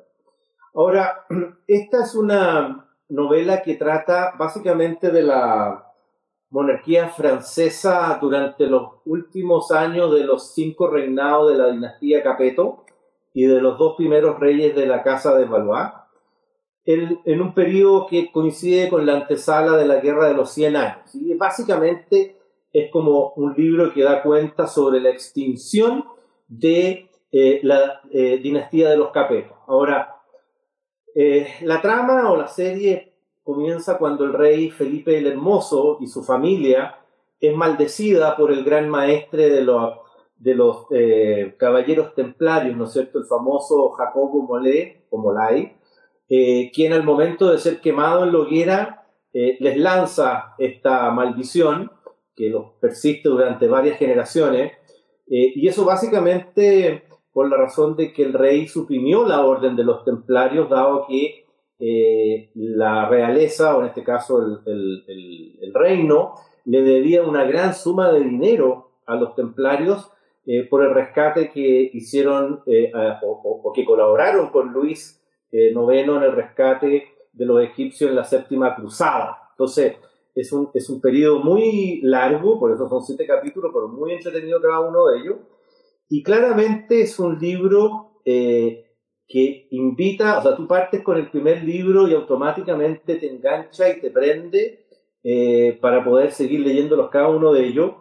Ahora, 0.76 1.26
esta 1.68 2.04
es 2.04 2.16
una, 2.16 2.85
novela 3.10 3.62
que 3.62 3.76
trata 3.76 4.34
básicamente 4.38 5.12
de 5.12 5.24
la 5.24 5.92
monarquía 6.50 7.10
francesa 7.10 8.18
durante 8.22 8.68
los 8.68 8.94
últimos 9.06 9.72
años 9.72 10.14
de 10.14 10.24
los 10.24 10.54
cinco 10.54 10.90
reinados 10.90 11.52
de 11.52 11.58
la 11.58 11.72
dinastía 11.72 12.24
Capeto 12.24 12.86
y 13.34 13.46
de 13.46 13.62
los 13.62 13.78
dos 13.78 13.96
primeros 13.98 14.40
reyes 14.40 14.76
de 14.76 14.86
la 14.86 15.04
casa 15.04 15.36
de 15.36 15.46
Valois, 15.46 15.92
en, 16.86 17.42
un 17.42 17.54
periodo 17.54 18.08
que 18.08 18.32
coincide 18.32 18.90
con 18.90 19.06
la 19.06 19.16
antesala 19.16 19.76
de 19.76 19.86
la 19.86 19.98
Guerra 20.00 20.28
de 20.28 20.36
los 20.36 20.54
Cien 20.54 20.76
Años. 20.76 21.14
Y 21.16 21.34
básicamente 21.34 22.40
es 22.72 22.92
como 22.92 23.34
un 23.36 23.54
libro 23.54 23.92
que 23.94 24.04
da 24.04 24.22
cuenta 24.22 24.68
sobre 24.68 25.02
la 25.02 25.10
extinción 25.10 26.06
de 26.48 27.10
eh, 27.32 27.60
la 27.64 28.02
eh, 28.12 28.38
dinastía 28.38 28.90
de 28.90 28.98
los 28.98 29.12
Capetos. 29.12 29.58
Ahora, 29.68 30.15
eh, 31.18 31.48
la 31.62 31.82
trama 31.82 32.30
o 32.30 32.36
la 32.36 32.50
serie 32.50 33.14
comienza 33.42 33.98
cuando 33.98 34.26
el 34.26 34.34
rey 34.34 34.70
Felipe 34.70 35.18
el 35.18 35.28
Hermoso 35.28 35.98
y 36.02 36.08
su 36.08 36.24
familia 36.24 36.98
es 37.40 37.56
maldecida 37.56 38.36
por 38.36 38.52
el 38.52 38.66
gran 38.66 38.90
maestre 38.90 39.50
de 39.50 39.62
los, 39.62 40.88
eh, 40.92 41.56
caballeros 41.58 42.14
templarios, 42.16 42.76
¿no 42.76 42.84
es 42.84 42.92
cierto? 42.92 43.20
El 43.20 43.26
famoso 43.26 43.92
Jacobo 43.92 44.42
Molé, 44.42 45.06
o 45.10 45.18
Molay, 45.18 45.78
eh, 46.28 46.70
quien 46.74 46.92
al 46.92 47.04
momento 47.04 47.50
de 47.50 47.60
ser 47.60 47.80
quemado 47.80 48.26
en 48.26 48.34
la 48.34 48.40
hoguera 48.40 49.02
les 49.34 49.76
lanza 49.76 50.56
esta 50.58 51.12
maldición 51.12 51.92
que 52.34 52.50
los 52.50 52.72
persiste 52.80 53.28
durante 53.28 53.68
varias 53.68 53.98
generaciones. 53.98 54.72
y 55.28 55.68
eso 55.68 55.84
básicamente 55.84 57.05
por 57.36 57.50
la 57.50 57.58
razón 57.58 57.98
de 57.98 58.14
que 58.14 58.24
el 58.24 58.32
rey 58.32 58.66
suprimió 58.66 59.26
la 59.28 59.46
orden 59.46 59.76
de 59.76 59.84
los 59.84 60.06
templarios, 60.06 60.70
dado 60.70 61.06
que 61.06 61.44
eh, 61.78 62.50
la 62.56 63.10
realeza, 63.10 63.76
o 63.76 63.82
en 63.82 63.88
este 63.88 64.06
caso 64.06 64.40
el, 64.66 65.74
reino, 65.74 66.36
le 66.64 66.82
debía 66.82 67.24
una 67.24 67.44
gran 67.44 67.74
suma 67.74 68.10
de 68.14 68.24
dinero 68.24 68.92
a 69.06 69.16
los 69.18 69.36
templarios 69.36 70.10
eh, 70.46 70.64
por 70.64 70.82
el 70.82 70.94
rescate 70.94 71.52
que 71.52 71.90
hicieron 71.92 72.64
eh, 72.68 72.90
o, 73.22 73.74
que 73.76 73.84
colaboraron 73.84 74.48
con 74.50 74.72
Luis 74.72 75.22
IX 75.52 75.90
en 75.90 76.24
el 76.24 76.32
rescate 76.32 77.04
de 77.34 77.46
los 77.46 77.62
egipcios 77.62 78.12
en 78.12 78.16
la 78.16 78.24
séptima 78.24 78.78
cruzada. 78.78 79.50
Entonces, 79.52 79.98
es 80.34 80.54
un, 80.54 80.70
es 80.74 80.90
un 80.90 81.02
periodo 81.02 81.40
muy 81.40 82.00
largo, 82.02 82.58
por 82.58 82.72
eso 82.72 82.88
son 82.88 83.04
siete 83.04 83.28
capítulos, 83.28 83.72
pero 83.74 83.90
muy 83.90 84.14
entretenido 84.14 84.62
cada 84.62 84.80
uno 84.80 85.08
de 85.08 85.20
ellos. 85.20 85.36
Y 86.10 86.24
claramente 86.24 87.02
es 87.02 87.20
un 87.20 87.40
libro 87.40 88.22
eh, 88.26 88.86
que 89.28 89.68
invita, 89.72 90.38
o 90.38 90.42
sea, 90.42 90.56
tú 90.56 90.68
partes 90.68 91.02
con 91.02 91.18
el 91.18 91.30
primer 91.30 91.64
libro 91.64 92.08
y 92.08 92.14
automáticamente 92.14 93.16
te 93.16 93.30
engancha 93.30 93.90
y 93.90 94.00
te 94.00 94.12
prende 94.12 94.86
eh, 95.24 95.80
para 95.82 96.04
poder 96.04 96.32
seguir 96.32 96.60
leyéndolos 96.60 97.10
cada 97.10 97.30
uno 97.30 97.52
de 97.52 97.66
ellos. 97.66 97.94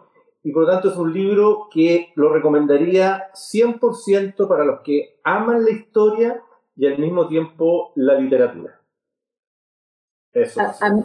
Y 0.43 0.51
por 0.51 0.63
lo 0.63 0.69
tanto 0.69 0.89
es 0.89 0.97
un 0.97 1.11
libro 1.11 1.67
que 1.71 2.11
lo 2.15 2.31
recomendaría 2.31 3.31
100% 3.33 4.47
para 4.47 4.63
los 4.63 4.81
que 4.81 5.19
aman 5.23 5.65
la 5.65 5.71
historia 5.71 6.43
y 6.75 6.85
al 6.85 6.99
mismo 6.99 7.27
tiempo 7.27 7.91
la 7.95 8.19
literatura. 8.19 8.79
Eso. 10.31 10.61
Em, 10.61 11.03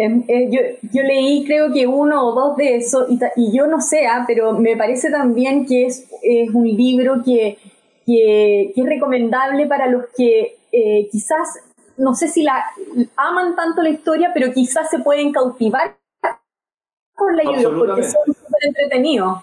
eh, 0.00 0.48
yo, 0.48 0.60
yo, 0.92 1.02
leí 1.02 1.44
creo 1.44 1.72
que 1.72 1.88
uno 1.88 2.24
o 2.24 2.32
dos 2.32 2.56
de 2.56 2.76
esos 2.76 3.10
y, 3.10 3.18
y 3.34 3.56
yo 3.56 3.66
no 3.66 3.80
sé, 3.80 4.06
ah, 4.06 4.24
pero 4.28 4.52
me 4.52 4.76
parece 4.76 5.10
también 5.10 5.66
que 5.66 5.86
es, 5.86 6.08
es 6.22 6.54
un 6.54 6.68
libro 6.68 7.22
que, 7.24 7.58
que, 8.06 8.70
que, 8.74 8.80
es 8.80 8.86
recomendable 8.86 9.66
para 9.66 9.88
los 9.88 10.04
que 10.16 10.56
eh, 10.70 11.08
quizás 11.10 11.48
no 11.96 12.14
sé 12.14 12.28
si 12.28 12.44
la 12.44 12.64
aman 13.16 13.56
tanto 13.56 13.82
la 13.82 13.88
historia, 13.88 14.30
pero 14.32 14.52
quizás 14.52 14.88
se 14.88 15.00
pueden 15.00 15.32
cautivar 15.32 15.98
por 17.16 17.34
la 17.34 17.42
historia 17.42 17.76
porque 17.76 18.02
son 18.04 18.24
súper 18.26 18.66
entretenidos. 18.68 19.38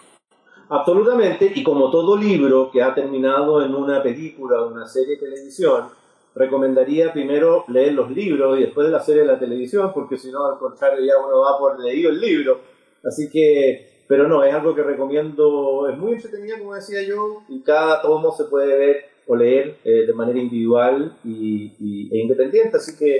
Absolutamente, 0.69 1.51
y 1.53 1.63
como 1.63 1.91
todo 1.91 2.15
libro 2.15 2.71
que 2.71 2.81
ha 2.81 2.95
terminado 2.95 3.61
en 3.61 3.75
una 3.75 4.01
película 4.01 4.61
o 4.61 4.69
una 4.69 4.87
serie 4.87 5.15
de 5.15 5.21
televisión, 5.21 5.89
recomendaría 6.35 7.13
primero 7.13 7.63
leer 7.69 7.93
los 7.93 8.11
libros 8.11 8.59
y 8.59 8.63
después 8.63 8.87
de 8.87 8.91
la 8.91 9.01
serie 9.01 9.21
de 9.21 9.27
la 9.27 9.39
televisión, 9.39 9.91
porque 9.93 10.17
si 10.17 10.31
no, 10.31 10.45
al 10.45 10.59
contrario, 10.59 11.03
ya 11.03 11.17
uno 11.17 11.39
va 11.39 11.57
por 11.57 11.79
leído 11.79 12.09
el 12.09 12.19
libro. 12.19 12.59
Así 13.03 13.29
que, 13.29 14.03
pero 14.07 14.27
no, 14.27 14.43
es 14.43 14.53
algo 14.53 14.75
que 14.75 14.83
recomiendo, 14.83 15.87
es 15.89 15.97
muy 15.97 16.13
entretenido, 16.13 16.59
como 16.59 16.75
decía 16.75 17.01
yo, 17.03 17.43
y 17.47 17.61
cada 17.63 18.01
tomo 18.01 18.31
se 18.31 18.45
puede 18.45 18.77
ver 18.77 19.05
o 19.27 19.35
leer 19.35 19.77
eh, 19.83 20.05
de 20.05 20.13
manera 20.13 20.37
individual 20.37 21.17
y, 21.23 22.09
e 22.11 22.17
independiente, 22.19 22.77
así 22.77 22.97
que 22.97 23.15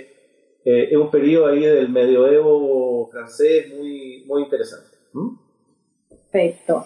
eh, 0.66 0.90
es 0.92 0.98
un 0.98 1.10
periodo 1.10 1.48
ahí 1.48 1.62
del 1.62 1.90
medioevo 1.90 3.08
francés 3.12 3.74
muy, 3.74 4.24
muy 4.28 4.44
interesante. 4.44 4.98
¿Mm? 5.14 5.38
Perfecto. 6.10 6.86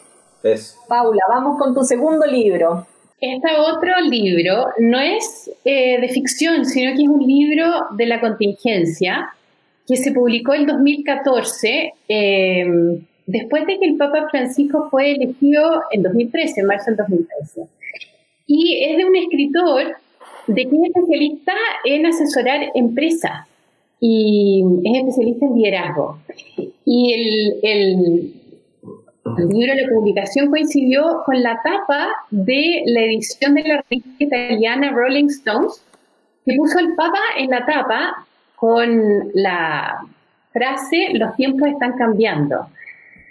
Paula, 0.88 1.22
vamos 1.28 1.58
con 1.60 1.74
tu 1.74 1.84
segundo 1.84 2.26
libro. 2.26 2.86
Este 3.22 3.50
otro 3.58 4.00
libro 4.10 4.68
no 4.80 5.00
es 5.00 5.52
eh, 5.66 6.00
de 6.00 6.08
ficción, 6.08 6.66
sino 6.66 6.96
que 6.96 7.04
es 7.04 7.10
un 7.10 7.26
libro 7.26 7.66
de 7.98 8.06
la 8.06 8.22
contingencia 8.22 9.30
que 9.86 9.98
se 9.98 10.14
publicó 10.14 10.54
en 10.54 10.66
2014, 10.66 11.94
em, 12.08 13.00
después 13.26 13.66
de 13.66 13.78
que 13.78 13.86
el 13.88 13.98
Papa 13.98 14.28
Francisco 14.30 14.88
fue 14.90 15.12
elegido 15.12 15.82
en 15.92 16.04
2013, 16.04 16.62
en 16.62 16.68
marzo 16.68 16.92
del 16.92 16.98
2013. 16.98 17.64
Y 18.48 18.84
es 18.84 18.98
de 18.98 19.06
un 19.06 19.16
escritor 19.16 19.98
de 20.48 20.64
que 20.64 20.76
es 20.76 20.84
especialista 20.96 21.54
en 21.84 22.06
asesorar 22.06 22.72
empresas 22.74 23.48
y 24.00 24.64
es 24.86 24.98
especialista 25.00 25.46
en 25.46 25.56
liderazgo. 25.56 26.20
Y 26.86 27.14
el, 27.14 27.60
el 27.64 28.34
libro 29.38 29.74
de 29.76 29.82
la 29.82 29.90
publicación 29.90 30.50
coincidió 30.50 31.22
con 31.26 31.42
la 31.42 31.60
tapa 31.64 32.10
de 32.32 32.84
la 32.86 33.02
edición 33.02 33.54
de 33.54 33.64
la 33.64 33.84
revista 33.90 34.24
italiana 34.24 34.92
Rolling 34.92 35.26
Stones, 35.28 35.84
que 36.46 36.56
puso 36.56 36.80
el 36.80 36.96
Papa 36.96 37.20
en 37.38 37.50
la 37.50 37.66
tapa 37.66 38.26
con 38.56 39.32
la 39.34 40.00
frase 40.52 41.10
Los 41.14 41.36
tiempos 41.36 41.70
están 41.70 41.94
cambiando. 41.98 42.68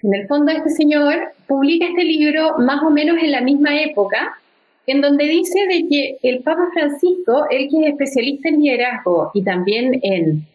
En 0.03 0.15
el 0.15 0.27
fondo, 0.29 0.53
este 0.53 0.71
señor 0.71 1.33
publica 1.47 1.87
este 1.87 2.05
libro 2.05 2.59
más 2.59 2.83
o 2.83 2.91
menos 2.91 3.19
en 3.21 3.33
la 3.33 3.41
misma 3.41 3.81
época, 3.81 4.39
en 4.87 5.01
donde 5.01 5.25
dice 5.25 5.67
de 5.67 5.89
que 5.89 6.19
el 6.23 6.43
Papa 6.43 6.69
Francisco, 6.73 7.47
el 7.51 7.69
que 7.69 7.81
es 7.81 7.93
especialista 7.93 8.49
en 8.49 8.61
liderazgo 8.61 9.31
y 9.35 9.43
también 9.43 9.99
en 10.03 10.47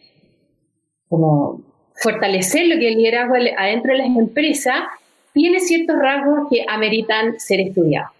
como 1.08 1.60
fortalecer 1.94 2.66
lo 2.66 2.76
que 2.76 2.88
es 2.88 2.96
el 2.96 3.02
liderazgo 3.02 3.34
adentro 3.56 3.92
de 3.92 3.98
las 3.98 4.16
empresas, 4.16 4.78
tiene 5.34 5.60
ciertos 5.60 5.96
rasgos 5.98 6.48
que 6.48 6.64
ameritan 6.66 7.38
ser 7.38 7.60
estudiados. 7.60 8.10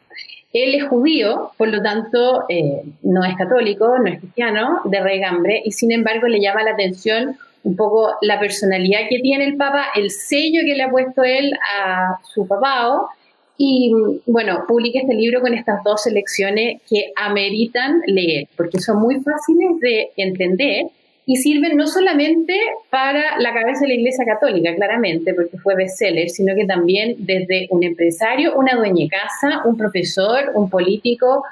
Él 0.53 0.75
es 0.75 0.85
judío, 0.85 1.53
por 1.57 1.69
lo 1.69 1.83
tanto 1.83 2.45
eh, 2.49 2.83
no 3.03 3.25
es 3.25 3.37
católico, 3.37 3.99
no 3.99 4.07
es 4.07 4.21
cristiano, 4.21 4.83
de 4.85 5.01
regambre, 5.01 5.63
y 5.65 5.73
sin 5.73 5.91
embargo 5.91 6.29
le 6.29 6.41
llama 6.41 6.63
la 6.63 6.73
atención 6.73 7.37
un 7.65 7.77
poco 7.77 8.13
la 8.21 8.39
personalidad 8.39 9.09
que 9.09 9.21
tiene 9.21 9.47
el 9.47 9.57
Papa, 9.57 9.87
el 9.95 10.11
sello 10.11 10.61
que 10.65 10.75
le 10.75 10.83
ha 10.83 10.91
puesto 10.91 11.25
él 11.25 11.53
a 11.77 12.19
su 12.23 12.47
papá, 12.47 13.09
y 13.57 13.93
bueno, 14.27 14.65
publica 14.67 15.01
este 15.01 15.15
libro 15.15 15.41
con 15.41 15.55
estas 15.55 15.83
dos 15.85 16.03
selecciones 16.03 16.83
que 16.89 17.13
ameritan 17.17 18.01
leer, 18.07 18.49
porque 18.57 18.81
son 18.81 19.01
muy 19.01 19.21
fáciles 19.21 19.81
de 19.81 20.11
entender 20.17 20.87
y 21.27 21.37
sirven 21.37 21.77
no 21.77 21.87
solamente 21.87 22.59
para 22.91 23.39
la 23.39 23.55
cabeza 23.55 23.81
de 23.83 23.89
la 23.89 23.95
Iglesia 23.95 24.25
Católica, 24.27 24.75
claramente, 24.75 25.33
porque 25.33 25.57
fue 25.59 25.75
bestseller, 25.75 26.29
sino 26.29 26.55
que 26.55 26.67
también 26.67 27.17
desde 27.19 27.67
un 27.71 27.83
empresario, 27.83 28.55
una 28.57 28.75
dueña 28.75 29.05
de 29.05 29.09
casa, 29.09 29.63
un 29.65 29.77
profesor, 29.77 30.53
un 30.55 30.69
político. 30.69 31.43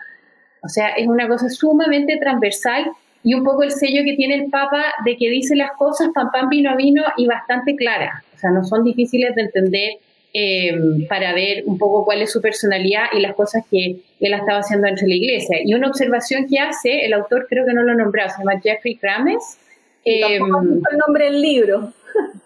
O 0.63 0.69
sea, 0.69 0.91
es 0.91 1.07
una 1.09 1.27
cosa 1.27 1.49
sumamente 1.49 2.19
transversal 2.19 2.91
y 3.25 3.35
un 3.35 3.45
poco 3.45 3.63
el 3.63 3.71
sello 3.71 4.03
que 4.05 4.15
tiene 4.15 4.35
el 4.35 4.51
Papa 4.51 4.83
de 5.05 5.17
que 5.17 5.31
dice 5.31 5.57
las 5.57 5.73
cosas 5.73 6.09
pam 6.15 6.31
pam 6.31 6.49
vino 6.49 6.77
vino 6.77 7.03
y 7.17 7.27
bastante 7.27 7.75
clara. 7.77 8.23
O 8.35 8.39
sea, 8.39 8.51
no 8.51 8.65
son 8.65 8.85
difíciles 8.85 9.35
de 9.35 9.43
entender 9.43 9.93
eh, 10.35 10.73
para 11.09 11.35
ver 11.35 11.65
un 11.67 11.77
poco 11.77 12.05
cuál 12.05 12.23
es 12.23 12.33
su 12.33 12.41
personalidad 12.41 13.05
y 13.13 13.21
las 13.21 13.35
cosas 13.35 13.65
que 13.71 13.97
él 14.21 14.33
estaba 14.33 14.61
haciendo 14.61 14.87
dentro 14.87 15.05
de 15.05 15.11
la 15.11 15.17
iglesia. 15.17 15.59
Y 15.65 15.75
una 15.75 15.89
observación 15.89 16.47
que 16.49 16.59
hace, 16.59 17.05
el 17.05 17.13
autor 17.13 17.47
creo 17.49 17.67
que 17.67 17.75
no 17.75 17.83
lo 17.83 17.95
nombrado, 17.95 18.31
se 18.31 18.39
llama 18.39 18.61
Jeffrey 18.61 18.97
Krames, 18.97 19.59
eh, 20.05 20.37
el 20.37 20.99
nombre 21.07 21.27
del 21.27 21.41
libro. 21.41 21.93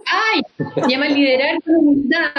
Ay, 0.06 0.42
se 0.82 0.90
llama 0.90 1.08
Liderar 1.08 1.62
con 1.64 1.76
Humildad. 1.76 2.30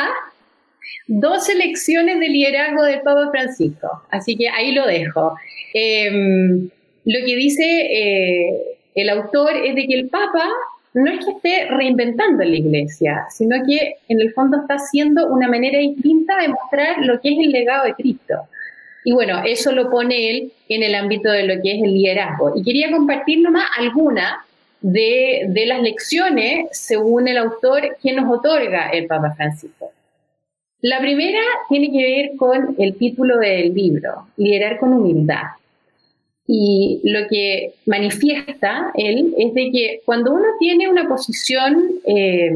Dos 1.08 1.48
lecciones 1.56 2.20
de 2.20 2.28
liderazgo 2.28 2.84
del 2.84 3.02
Papa 3.02 3.30
Francisco. 3.32 4.04
Así 4.10 4.36
que 4.36 4.50
ahí 4.50 4.74
lo 4.74 4.86
dejo. 4.86 5.36
Em, 5.74 6.70
lo 7.06 7.26
que 7.26 7.36
dice 7.36 7.64
eh, 7.64 8.78
el 8.96 9.10
autor 9.10 9.56
es 9.56 9.76
de 9.76 9.88
que 9.88 9.94
el 9.94 10.10
Papa 10.10 10.50
no 10.98 11.12
es 11.12 11.24
que 11.24 11.32
esté 11.32 11.68
reinventando 11.70 12.44
la 12.44 12.56
iglesia, 12.56 13.26
sino 13.30 13.58
que 13.68 13.98
en 14.08 14.20
el 14.20 14.34
fondo 14.34 14.62
está 14.62 14.76
haciendo 14.76 15.28
una 15.28 15.48
manera 15.48 15.78
distinta 15.78 16.38
de 16.38 16.48
mostrar 16.48 16.98
lo 17.06 17.22
que 17.22 17.30
es 17.34 17.40
el 17.40 17.52
legado 17.52 17.86
de 17.86 17.94
Cristo. 17.94 18.36
Y 19.04 19.12
bueno, 19.12 19.42
eso 19.46 19.72
lo 19.72 19.92
pone 19.92 20.32
él 20.32 20.52
en 20.70 20.82
el 20.82 20.96
ámbito 20.96 21.30
de 21.30 21.44
lo 21.44 21.62
que 21.62 21.76
es 21.76 21.84
el 21.84 21.94
liderazgo. 21.94 22.54
Y 22.56 22.64
quería 22.64 22.90
compartir 22.92 23.42
nomás 23.42 23.66
alguna 23.78 24.44
de, 24.82 25.66
las 25.68 25.82
lecciones, 25.82 26.68
según 26.72 27.28
el 27.28 27.38
autor, 27.38 27.96
que 28.02 28.14
nos 28.14 28.30
otorga 28.30 28.90
el 28.90 29.06
Papa 29.06 29.34
Francisco. 29.36 29.92
La 30.82 31.00
primera 31.00 31.40
tiene 31.70 31.92
que 31.92 32.04
ver 32.04 32.38
con 32.38 32.76
el 32.80 32.96
título 32.98 33.38
del 33.38 33.74
libro, 33.74 34.28
Liderar 34.36 34.80
con 34.80 34.94
humildad. 34.94 35.44
Y 36.48 37.02
lo 37.04 37.28
que 37.28 37.74
manifiesta 37.86 38.92
él 38.96 39.36
es 39.38 39.54
de 39.54 39.70
que 39.72 40.02
cuando 40.06 40.34
uno 40.34 40.46
tiene 40.60 40.88
una 40.90 41.08
posición 41.08 41.92
eh, 42.06 42.56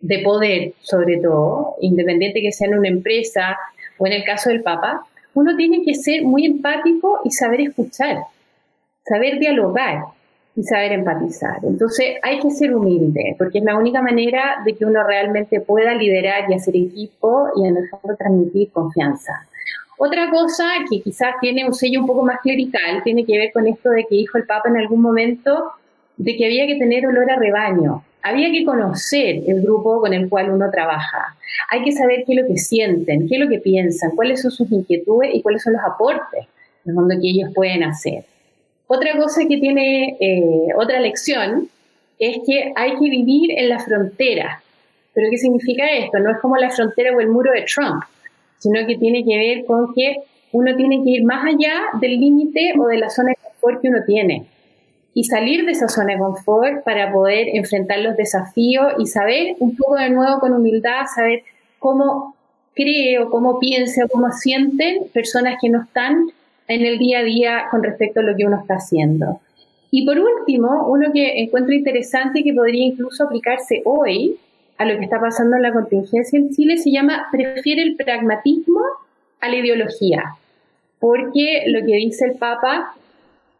de 0.00 0.18
poder, 0.20 0.72
sobre 0.80 1.18
todo, 1.18 1.76
independiente 1.80 2.42
que 2.42 2.52
sea 2.52 2.68
en 2.68 2.78
una 2.78 2.88
empresa 2.88 3.56
o 3.96 4.06
en 4.06 4.14
el 4.14 4.24
caso 4.24 4.50
del 4.50 4.62
Papa, 4.62 5.06
uno 5.34 5.56
tiene 5.56 5.84
que 5.84 5.94
ser 5.94 6.22
muy 6.22 6.46
empático 6.46 7.20
y 7.24 7.30
saber 7.30 7.60
escuchar, 7.60 8.18
saber 9.04 9.38
dialogar, 9.38 10.02
y 10.58 10.64
saber 10.64 10.90
empatizar. 10.90 11.60
Entonces 11.62 12.16
hay 12.20 12.40
que 12.40 12.50
ser 12.50 12.74
humilde, 12.74 13.36
porque 13.38 13.58
es 13.58 13.64
la 13.64 13.76
única 13.76 14.02
manera 14.02 14.56
de 14.64 14.74
que 14.74 14.84
uno 14.84 15.04
realmente 15.04 15.60
pueda 15.60 15.94
liderar 15.94 16.50
y 16.50 16.54
hacer 16.54 16.74
equipo 16.74 17.46
y 17.54 17.64
en 17.64 17.76
el 17.76 17.88
fondo 17.88 18.16
transmitir 18.16 18.72
confianza. 18.72 19.46
Otra 19.98 20.30
cosa 20.30 20.64
que 20.88 21.00
quizás 21.00 21.34
tiene 21.40 21.66
un 21.66 21.74
sello 21.74 22.00
un 22.00 22.06
poco 22.06 22.24
más 22.24 22.40
clerical 22.40 23.02
tiene 23.02 23.24
que 23.24 23.36
ver 23.36 23.52
con 23.52 23.66
esto 23.66 23.90
de 23.90 24.04
que 24.04 24.14
dijo 24.14 24.38
el 24.38 24.44
Papa 24.44 24.68
en 24.68 24.76
algún 24.76 25.02
momento 25.02 25.72
de 26.16 26.36
que 26.36 26.46
había 26.46 26.66
que 26.66 26.76
tener 26.76 27.06
olor 27.06 27.30
a 27.30 27.36
rebaño. 27.36 28.04
Había 28.22 28.50
que 28.50 28.64
conocer 28.64 29.42
el 29.46 29.62
grupo 29.62 30.00
con 30.00 30.12
el 30.12 30.28
cual 30.28 30.50
uno 30.50 30.70
trabaja. 30.70 31.36
Hay 31.70 31.82
que 31.82 31.92
saber 31.92 32.24
qué 32.24 32.34
es 32.34 32.42
lo 32.42 32.46
que 32.46 32.58
sienten, 32.58 33.28
qué 33.28 33.34
es 33.36 33.40
lo 33.40 33.48
que 33.48 33.58
piensan, 33.58 34.12
cuáles 34.14 34.42
son 34.42 34.52
sus 34.52 34.70
inquietudes 34.70 35.34
y 35.34 35.42
cuáles 35.42 35.62
son 35.62 35.72
los 35.72 35.82
aportes 35.82 36.46
en 36.84 37.20
que 37.20 37.28
ellos 37.28 37.50
pueden 37.54 37.82
hacer. 37.82 38.24
Otra 38.86 39.16
cosa 39.18 39.42
que 39.48 39.58
tiene, 39.58 40.16
eh, 40.20 40.68
otra 40.76 41.00
lección, 41.00 41.68
es 42.18 42.38
que 42.46 42.72
hay 42.74 42.92
que 42.92 43.10
vivir 43.10 43.52
en 43.56 43.68
la 43.68 43.78
frontera. 43.78 44.62
¿Pero 45.12 45.28
qué 45.30 45.36
significa 45.36 45.84
esto? 45.90 46.18
No 46.18 46.30
es 46.30 46.38
como 46.38 46.56
la 46.56 46.70
frontera 46.70 47.14
o 47.14 47.20
el 47.20 47.28
muro 47.28 47.52
de 47.52 47.62
Trump, 47.62 48.02
sino 48.58 48.86
que 48.86 48.96
tiene 48.96 49.24
que 49.24 49.36
ver 49.36 49.64
con 49.64 49.92
que 49.94 50.16
uno 50.52 50.74
tiene 50.76 51.02
que 51.04 51.10
ir 51.10 51.24
más 51.24 51.44
allá 51.44 51.74
del 52.00 52.18
límite 52.18 52.74
o 52.78 52.86
de 52.86 52.98
la 52.98 53.10
zona 53.10 53.30
de 53.30 53.36
confort 53.42 53.82
que 53.82 53.88
uno 53.88 53.98
tiene 54.06 54.46
y 55.18 55.24
salir 55.24 55.64
de 55.64 55.72
esa 55.72 55.88
zona 55.88 56.12
de 56.12 56.18
confort 56.20 56.84
para 56.84 57.12
poder 57.12 57.48
enfrentar 57.54 57.98
los 57.98 58.16
desafíos 58.16 58.92
y 58.98 59.06
saber 59.06 59.56
un 59.58 59.74
poco 59.74 59.96
de 59.96 60.10
nuevo 60.10 60.38
con 60.38 60.52
humildad, 60.52 61.06
saber 61.12 61.42
cómo 61.80 62.36
cree 62.74 63.18
o 63.18 63.28
cómo 63.28 63.58
piensa 63.58 64.04
o 64.04 64.08
cómo 64.08 64.30
sienten 64.30 65.08
personas 65.12 65.56
que 65.60 65.70
no 65.70 65.82
están 65.82 66.28
en 66.68 66.86
el 66.86 66.98
día 66.98 67.18
a 67.18 67.22
día 67.24 67.64
con 67.68 67.82
respecto 67.82 68.20
a 68.20 68.22
lo 68.22 68.36
que 68.36 68.44
uno 68.44 68.60
está 68.60 68.74
haciendo. 68.74 69.40
Y 69.90 70.06
por 70.06 70.20
último, 70.20 70.86
uno 70.88 71.10
que 71.12 71.42
encuentro 71.42 71.74
interesante 71.74 72.38
y 72.38 72.44
que 72.44 72.52
podría 72.52 72.84
incluso 72.84 73.24
aplicarse 73.24 73.82
hoy 73.84 74.38
a 74.78 74.84
lo 74.84 74.96
que 74.96 75.04
está 75.04 75.20
pasando 75.20 75.56
en 75.56 75.62
la 75.62 75.72
contingencia 75.72 76.38
en 76.38 76.50
Chile 76.50 76.78
se 76.78 76.90
llama 76.90 77.26
prefiere 77.30 77.82
el 77.82 77.96
pragmatismo 77.96 78.80
a 79.40 79.48
la 79.48 79.56
ideología, 79.56 80.36
porque 81.00 81.64
lo 81.66 81.80
que 81.80 81.96
dice 81.96 82.26
el 82.26 82.38
Papa, 82.38 82.94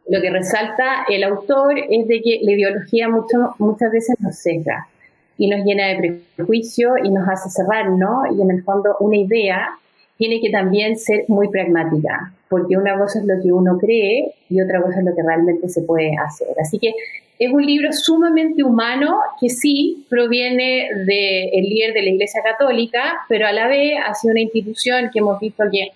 lo 0.09 0.21
que 0.21 0.31
resalta 0.31 1.05
el 1.09 1.25
autor 1.25 1.79
es 1.79 2.09
de 2.09 2.23
que 2.23 2.41
la 2.43 2.53
ideología 2.53 3.09
mucho, 3.09 3.55
muchas 3.59 3.93
veces 3.93 4.17
nos 4.21 4.37
cega 4.37 4.89
y 5.37 5.49
nos 5.49 5.65
llena 5.65 5.89
de 5.89 6.21
prejuicio 6.37 6.95
y 7.03 7.11
nos 7.11 7.29
hace 7.29 7.51
cerrar, 7.51 7.91
¿no? 7.91 8.23
Y 8.37 8.41
en 8.41 8.51
el 8.51 8.63
fondo 8.63 8.97
una 9.01 9.17
idea 9.17 9.69
tiene 10.17 10.41
que 10.41 10.51
también 10.51 10.99
ser 10.99 11.25
muy 11.29 11.49
pragmática. 11.49 12.33
Porque 12.49 12.77
una 12.77 12.99
cosa 12.99 13.21
es 13.21 13.27
lo 13.27 13.41
que 13.43 13.53
uno 13.53 13.79
cree 13.79 14.35
y 14.49 14.61
otra 14.61 14.83
cosa 14.83 14.99
es 15.01 15.05
lo 15.05 15.15
que 15.15 15.23
realmente 15.23 15.69
se 15.69 15.83
puede 15.83 16.17
hacer. 16.17 16.49
Así 16.61 16.79
que 16.79 16.95
es 17.39 17.53
un 17.53 17.65
libro 17.65 17.93
sumamente 17.93 18.65
humano 18.65 19.19
que 19.41 19.49
sí 19.49 20.05
proviene 20.09 20.89
del 21.07 21.65
líder 21.65 21.93
de 21.95 22.03
la 22.03 22.11
Iglesia 22.11 22.43
Católica, 22.43 23.21
pero 23.29 23.47
a 23.47 23.53
la 23.53 23.69
vez 23.69 23.99
ha 24.05 24.15
sido 24.15 24.33
una 24.33 24.41
institución 24.41 25.11
que 25.13 25.21
hemos 25.21 25.39
visto 25.39 25.65
que 25.71 25.93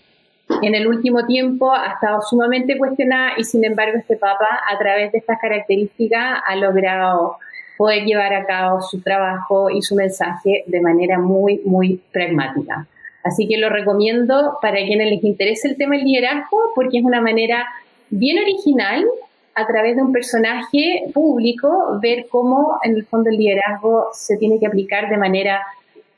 en 0.61 0.75
el 0.75 0.87
último 0.87 1.26
tiempo 1.26 1.73
ha 1.73 1.94
estado 1.94 2.21
sumamente 2.23 2.76
cuestionada 2.78 3.32
y 3.38 3.44
sin 3.44 3.64
embargo 3.64 3.99
este 3.99 4.16
Papa 4.16 4.61
a 4.71 4.78
través 4.78 5.12
de 5.12 5.18
estas 5.18 5.38
características 5.40 6.40
ha 6.47 6.56
logrado 6.56 7.38
poder 7.76 8.04
llevar 8.04 8.35
a 8.35 8.44
cabo 8.44 8.80
su 8.80 9.00
trabajo 9.00 9.71
y 9.71 9.82
su 9.82 9.97
mensaje 9.97 10.62
de 10.66 10.80
manera 10.80 11.18
muy, 11.18 11.61
muy 11.64 12.00
pragmática. 12.12 12.87
Así 13.25 13.47
que 13.47 13.57
lo 13.57 13.69
recomiendo 13.69 14.59
para 14.61 14.79
quienes 14.79 15.09
les 15.09 15.25
interese 15.25 15.69
el 15.69 15.76
tema 15.76 15.97
del 15.97 16.05
liderazgo 16.05 16.59
porque 16.75 16.99
es 16.99 17.05
una 17.05 17.21
manera 17.21 17.67
bien 18.11 18.43
original 18.43 19.07
a 19.55 19.67
través 19.67 19.97
de 19.97 20.02
un 20.02 20.12
personaje 20.12 21.05
público 21.12 21.99
ver 22.00 22.26
cómo 22.31 22.79
en 22.83 22.97
el 22.97 23.05
fondo 23.05 23.31
el 23.31 23.37
liderazgo 23.37 24.09
se 24.12 24.37
tiene 24.38 24.59
que 24.59 24.67
aplicar 24.67 25.09
de 25.09 25.19
manera 25.19 25.62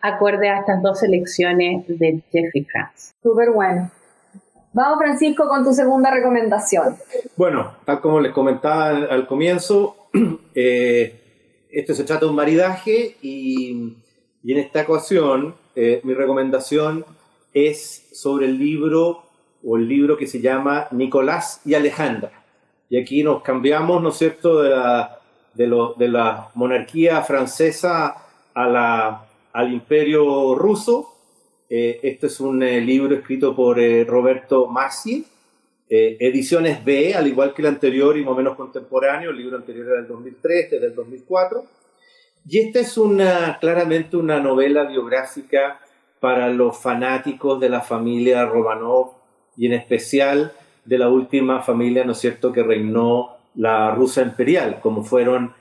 acorde 0.00 0.49
a 0.49 0.61
estas 0.61 0.82
dos 0.82 1.02
elecciones 1.02 1.84
de 1.88 2.20
Jeffrey 2.30 2.64
Kranz. 2.64 3.14
Súper 3.23 3.50
bueno. 3.50 3.90
Vamos, 4.75 4.99
Francisco, 4.99 5.49
con 5.49 5.64
tu 5.64 5.73
segunda 5.73 6.11
recomendación. 6.11 6.96
Bueno, 7.37 7.76
tal 7.84 8.00
como 8.00 8.20
les 8.20 8.32
comentaba 8.32 8.88
al, 8.88 9.26
comienzo, 9.26 10.08
eh, 10.54 11.66
esto 11.70 11.94
se 11.94 12.04
trata 12.04 12.26
de 12.26 12.30
un 12.30 12.37
maridaje 12.37 13.16
y, 13.23 13.96
en 14.44 14.58
esta 14.58 14.82
ocasión 14.82 15.54
eh, 15.76 16.00
mi 16.04 16.14
recomendación 16.14 17.04
es 17.52 18.09
sobre 18.12 18.47
el 18.47 18.59
libro 18.59 19.25
o 19.64 19.76
el 19.76 19.88
libro 19.88 20.16
que 20.16 20.26
se 20.26 20.40
llama 20.40 20.88
Nicolás 20.90 21.61
y 21.64 21.75
Alejandra. 21.75 22.45
Y 22.90 23.00
aquí 23.00 23.23
nos 23.23 23.43
cambiamos, 23.43 24.02
¿no 24.02 24.11
es 24.11 24.16
cierto?, 24.16 24.62
de 24.62 26.09
la, 26.09 26.50
monarquía 26.54 27.23
francesa 27.23 28.16
al 28.54 29.73
imperio 29.73 30.54
ruso 30.54 31.11
eh, 31.71 31.99
este 32.02 32.26
es 32.26 32.40
un 32.40 32.62
eh, 32.62 32.81
libro 32.81 33.14
escrito 33.16 33.57
por 33.57 33.78
Roberto 34.07 34.66
Massi, 34.66 35.25
ediciones 35.88 36.85
B, 36.85 37.14
al 37.14 37.26
igual 37.26 37.54
que 37.54 37.62
el 37.62 37.69
anterior 37.69 38.16
y 38.16 38.23
más 38.23 38.33
o 38.33 38.37
menos 38.37 38.57
contemporáneo. 38.57 39.31
El 39.31 39.38
libro 39.38 39.57
anterior 39.57 39.87
era 39.87 39.97
del 39.97 40.09
2003, 40.09 40.64
este 40.64 40.76
es 40.76 40.83
del 40.83 40.95
2004. 40.95 41.64
Y 42.46 42.58
esta 42.58 42.80
es 42.80 42.98
una, 42.98 43.58
claramente 43.60 44.16
una 44.16 44.40
novela 44.40 44.84
biográfica 44.84 45.80
para 46.20 46.48
los 46.48 46.78
fanáticos 46.78 47.60
de 47.60 47.68
la 47.68 47.80
familia 47.80 48.44
Romanov 48.44 49.12
y 49.56 49.66
en 49.66 49.74
especial 49.74 50.52
de 50.84 50.98
la 50.98 51.08
última 51.08 51.62
familia, 51.62 52.04
¿no 52.04 52.12
es 52.12 52.18
cierto?, 52.18 52.52
que 52.52 52.62
reinó 52.62 53.36
la 53.54 53.94
Rusia 53.94 54.22
imperial, 54.22 54.80
como 54.80 55.04
fueron 55.04 55.52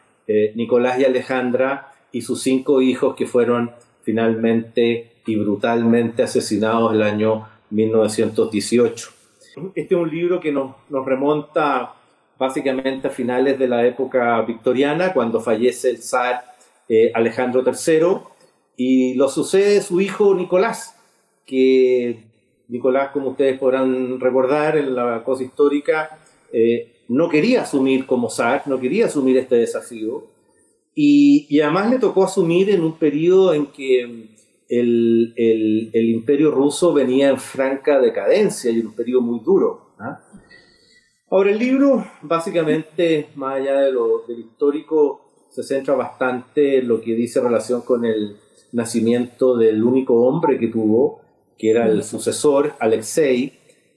Nicolás 0.56 1.00
y 1.00 1.06
Alejandra 1.06 1.92
y 2.12 2.22
sus 2.22 2.42
cinco 2.42 2.82
hijos 2.82 3.16
que 3.16 3.26
fueron 3.26 3.72
finalmente 4.02 5.14
y 5.26 5.36
brutalmente 5.36 6.24
asesinados 6.24 6.94
el 6.94 7.02
año 7.02 7.48
1918. 7.70 9.10
Este 9.76 9.96
es 9.96 10.02
un 10.02 10.10
libro 10.10 10.40
que 10.40 10.52
nos, 10.52 10.76
nos 10.90 11.06
remonta 11.06 11.94
básicamente 12.38 13.08
a 13.08 13.12
finales 13.12 13.58
de 13.60 13.68
la 13.68 13.86
época 13.86 14.42
victoriana, 14.42 15.14
cuando 15.14 15.40
fallece 15.40 15.90
el 15.90 15.98
zar 16.00 16.53
eh, 16.90 17.12
Alejandro 17.14 17.64
III, 17.66 18.18
y 18.76 19.14
lo 19.16 19.30
sucede 19.30 19.82
su 19.82 20.02
hijo 20.02 20.34
Nicolás, 20.36 20.96
que 21.46 22.24
Nicolás, 22.68 23.12
como 23.12 23.30
ustedes 23.30 23.60
podrán 23.60 24.20
recordar 24.20 24.78
en 24.78 24.96
la 24.96 25.24
cosa 25.24 25.44
histórica, 25.44 26.20
eh, 26.52 26.92
no 27.10 27.30
quería 27.30 27.64
asumir 27.64 28.06
como 28.06 28.30
zar, 28.30 28.64
no 28.66 28.80
quería 28.80 29.08
asumir 29.08 29.38
este 29.38 29.56
desafío, 29.56 30.28
y, 30.96 31.48
y, 31.50 31.60
además 31.62 31.90
le 31.90 31.98
tocó 31.98 32.24
asumir 32.24 32.70
en 32.70 32.84
un 32.84 33.00
periodo 33.00 33.56
en 33.56 33.66
que 33.68 34.30
el, 34.70 35.34
el, 35.36 36.10
imperio 36.10 36.52
ruso 36.52 36.94
venía 36.94 37.30
en 37.30 37.40
franca 37.40 38.00
decadencia 38.00 38.72
y 38.72 38.80
un 38.80 38.94
periodo 38.94 39.22
muy 39.22 39.40
duro. 39.40 39.94
¿ah? 40.00 40.20
Ahora, 41.30 41.52
el 41.52 41.60
libro, 41.60 42.06
básicamente, 42.22 43.30
más 43.36 43.56
allá 43.56 43.82
de 43.82 43.92
lo, 43.92 44.24
histórico, 44.28 45.33
se 45.54 45.62
centra 45.62 45.94
bastante 45.94 46.80
en 46.80 46.88
lo 46.88 47.00
que 47.00 47.14
dice 47.14 47.40
relación 47.40 47.82
con 47.82 48.06
el 48.06 48.38
nacimiento 48.72 49.56
del 49.56 49.84
único 49.84 50.26
hombre 50.26 50.58
que 50.58 50.68
tuvo, 50.68 51.22
que 51.60 51.70
era 51.70 51.88
el 51.88 52.04
sucesor, 52.04 52.74
Alexei, 52.80 53.54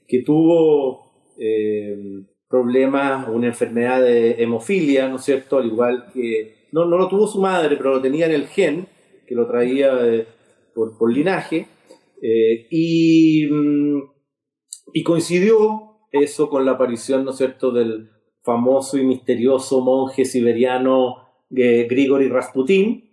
que 0.07 0.23
tuvo 0.23 1.13
eh, 1.39 2.25
problemas, 2.47 3.27
una 3.29 3.47
enfermedad 3.47 4.03
de 4.03 4.43
hemofilia, 4.43 5.09
¿no 5.09 5.17
es 5.17 5.25
cierto? 5.25 5.57
Al 5.57 5.67
igual 5.69 6.09
que, 6.13 6.69
no, 6.73 6.85
no 6.85 6.99
lo 6.99 7.09
tuvo 7.09 7.27
su 7.27 7.41
madre, 7.41 7.77
pero 7.79 7.95
lo 7.95 8.03
tenía 8.03 8.27
en 8.27 8.33
el 8.33 8.49
gen, 8.49 8.87
que 9.27 9.35
lo 9.35 9.49
traía 9.49 9.95
de, 9.95 10.27
por, 10.75 11.11
linaje, 11.11 11.69
eh, 12.21 12.67
y, 12.71 13.49
mm, 13.51 14.03
y, 14.93 15.03
coincidió 15.03 16.01
eso 16.13 16.51
con 16.51 16.67
la 16.67 16.73
aparición, 16.73 17.25
¿no 17.25 17.31
es 17.31 17.39
cierto?, 17.39 17.71
del 17.73 18.11
famoso 18.43 18.99
y 18.99 19.05
misterioso 19.05 19.81
monje 19.81 20.27
siberiano 20.27 21.26
eh, 21.26 21.26
Grigori 21.49 22.29
Rasputin, 22.29 23.11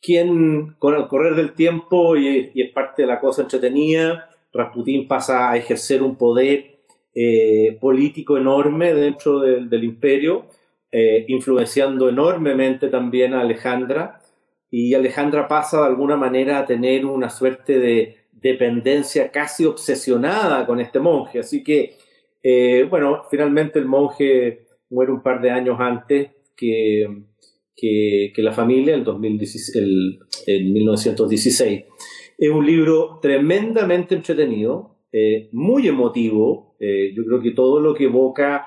quien 0.00 0.74
con 0.78 0.94
el 0.94 1.06
correr 1.06 1.34
del 1.34 1.52
tiempo, 1.54 2.16
y, 2.16 2.50
es 2.54 2.70
parte 2.72 3.02
de 3.02 3.08
la 3.08 3.20
cosa 3.20 3.42
entretenida, 3.42 4.30
Rasputin 4.52 5.06
pasa 5.06 5.50
a 5.50 5.56
ejercer 5.56 6.02
un 6.02 6.16
poder 6.16 6.80
eh, 7.14 7.78
político 7.80 8.36
enorme 8.36 8.94
dentro 8.94 9.40
del 9.40 9.84
imperio, 9.84 10.46
influenciando 11.28 12.08
enormemente 12.08 12.88
también 12.88 13.32
a 13.34 13.42
Alejandra, 13.42 14.20
y 14.70 14.94
Alejandra 14.94 15.48
pasa 15.48 15.80
de 15.80 15.86
alguna 15.86 16.16
manera 16.16 16.58
a 16.58 16.66
tener 16.66 17.04
una 17.04 17.28
suerte 17.28 17.78
de 17.78 18.16
dependencia 18.32 19.30
casi 19.30 19.64
obsesionada 19.64 20.64
con 20.64 20.80
este 20.80 21.00
monje. 21.00 21.40
Así 21.40 21.62
que, 21.64 21.96
eh, 22.42 22.86
bueno, 22.88 23.24
finalmente 23.30 23.78
el 23.78 23.86
monje 23.86 24.66
muere 24.88 25.12
un 25.12 25.22
par 25.22 25.40
de 25.40 25.50
años 25.50 25.78
antes 25.80 26.30
que, 26.56 27.24
que, 27.80 28.32
la 28.42 28.52
familia, 28.52 28.94
en 28.94 29.04
el, 29.06 30.64
1916. 30.72 31.84
Es 32.38 32.50
un 32.50 32.66
libro 32.66 33.18
tremendamente 33.22 34.14
entretenido, 34.14 34.96
eh, 35.12 35.48
muy 35.52 35.88
emotivo. 35.88 36.74
Eh, 36.80 37.12
yo 37.14 37.24
creo 37.24 37.40
que 37.40 37.52
todo 37.52 37.80
lo 37.80 37.94
que 37.94 38.04
evoca 38.04 38.66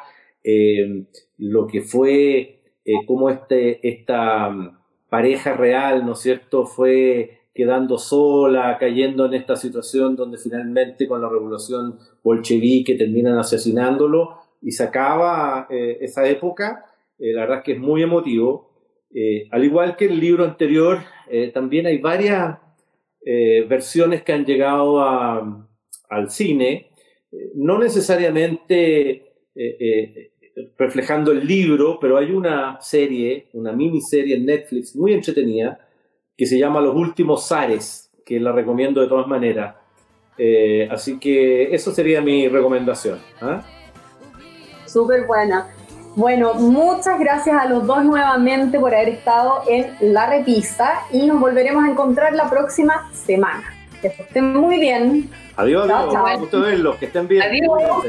lo 1.38 1.68
que 1.68 1.80
fue, 1.80 2.60
como 3.06 3.30
este, 3.30 3.88
esta 3.88 4.78
pareja 5.10 5.54
real, 5.54 6.06
¿no 6.06 6.14
es 6.14 6.20
cierto?, 6.20 6.66
fue 6.66 7.44
quedando 7.54 7.98
sola, 7.98 8.78
cayendo 8.80 9.26
en 9.26 9.36
esta 9.36 9.56
situación 9.56 10.16
donde 10.16 10.38
finalmente 10.38 11.08
con 11.08 11.22
la 11.22 11.30
revolución 11.30 12.00
bolchevique 12.24 12.96
terminan 12.96 13.38
asesinándolo 13.38 14.38
y 14.62 14.72
se 14.72 14.84
acaba 14.84 15.68
eh, 15.70 16.00
esa 16.02 16.28
época. 16.28 16.86
Eh, 17.20 17.34
la 17.34 17.42
verdad 17.42 17.58
es 17.60 17.64
que 17.64 17.74
es 17.74 17.80
muy 17.80 18.02
emotivo. 18.02 18.72
Eh, 19.14 19.48
al 19.52 19.64
igual 19.64 19.96
que 19.96 20.06
el 20.06 20.20
libro 20.20 20.44
anterior, 20.44 21.00
también 21.54 21.88
hay 21.88 21.98
varias 21.98 22.60
versiones 23.68 24.22
que 24.22 24.34
han 24.34 24.46
llegado 24.46 25.02
al 25.02 26.30
cine, 26.30 26.92
no 27.56 27.80
necesariamente 27.80 29.34
reflejando 30.78 31.32
el 31.32 31.48
libro, 31.48 31.98
pero 32.00 32.18
hay 32.18 32.32
una 32.32 32.80
serie, 32.82 33.50
una 33.54 33.72
miniserie 33.72 34.36
en 34.36 34.46
Netflix 34.46 34.96
muy 34.96 35.14
entretenida 35.14 35.80
que 36.38 36.46
se 36.46 36.58
llama 36.58 36.82
Los 36.82 36.96
Últimos 36.96 37.48
Zares, 37.48 38.12
que 38.26 38.40
la 38.40 38.52
recomiendo 38.52 39.02
de 39.02 39.08
todas 39.08 39.28
maneras. 39.28 39.76
Eh, 40.38 40.88
así 40.90 41.20
que 41.20 41.74
eso 41.76 41.92
sería 41.92 42.22
mi 42.22 42.48
recomendación. 42.48 43.20
¿ah? 43.42 43.64
Súper 44.86 45.28
buena. 45.28 45.68
Bueno, 46.16 46.54
muchas 46.54 47.20
gracias 47.20 47.56
a 47.60 47.66
los 47.68 47.88
dos 47.88 48.04
nuevamente 48.04 48.80
por 48.80 48.94
haber 48.94 49.10
estado 49.10 49.64
en 49.68 49.96
La 50.14 50.28
Repista 50.28 51.02
y 51.12 51.26
nos 51.26 51.40
volveremos 51.40 51.84
a 51.84 51.90
encontrar 51.90 52.34
la 52.34 52.50
próxima 52.50 53.10
semana. 53.14 53.64
Que 54.00 54.08
estén 54.08 54.54
muy 54.54 54.80
bien. 54.80 55.30
Adiós, 55.56 55.90
adiós. 55.90 56.40
Gusto 56.40 56.62
verlos, 56.62 56.98
que 56.98 57.06
estén 57.06 57.28
bien. 57.28 57.42
Adiós. 57.42 58.06